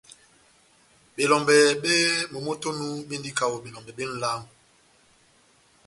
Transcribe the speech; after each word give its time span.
Belɔmbɛ 1.15 1.55
bep 1.83 2.29
momó 2.31 2.51
tɛ́h 2.61 2.73
onu 2.81 2.85
béndini 3.07 3.37
kaho 3.37 3.55
belɔmbɛ 3.63 3.91
bé 3.97 4.03
nʼlángo. 4.09 4.47